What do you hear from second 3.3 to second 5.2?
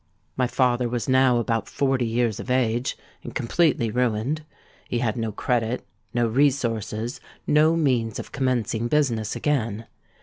completely ruined. He had